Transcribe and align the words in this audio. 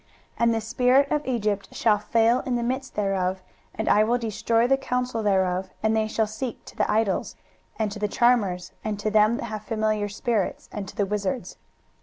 23:019:003 0.01 0.09
And 0.39 0.53
the 0.55 0.61
spirit 0.61 1.11
of 1.11 1.27
Egypt 1.27 1.75
shall 1.75 1.99
fail 1.99 2.39
in 2.39 2.55
the 2.55 2.63
midst 2.63 2.95
thereof; 2.95 3.43
and 3.75 3.87
I 3.87 4.03
will 4.03 4.17
destroy 4.17 4.65
the 4.67 4.75
counsel 4.75 5.21
thereof: 5.21 5.69
and 5.83 5.95
they 5.95 6.07
shall 6.07 6.25
seek 6.25 6.65
to 6.65 6.75
the 6.75 6.89
idols, 6.89 7.35
and 7.77 7.91
to 7.91 7.99
the 7.99 8.07
charmers, 8.07 8.71
and 8.83 8.97
to 8.99 9.11
them 9.11 9.37
that 9.37 9.45
have 9.45 9.61
familiar 9.65 10.09
spirits, 10.09 10.67
and 10.71 10.87
to 10.87 10.95
the 10.95 11.05
wizards. 11.05 11.57